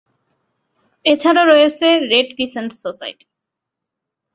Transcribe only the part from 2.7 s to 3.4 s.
Society.